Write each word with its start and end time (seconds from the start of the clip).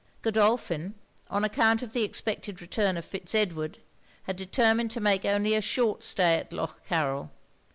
Godolphin, 0.23 0.95
on 1.29 1.43
account 1.43 1.83
of 1.83 1.93
the 1.93 2.01
expected 2.01 2.59
return 2.59 2.97
of 2.97 3.05
Fitz 3.05 3.35
Edward, 3.35 3.77
had 4.23 4.35
determined 4.35 4.89
to 4.89 4.99
make 4.99 5.25
only 5.25 5.53
a 5.53 5.61
short 5.61 6.01
stay 6.03 6.37
at 6.39 6.51
Lough 6.51 6.73
Carryl. 6.89 7.29